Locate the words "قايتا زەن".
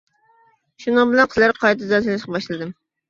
1.67-2.07